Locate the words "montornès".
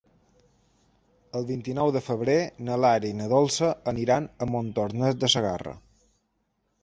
4.53-5.19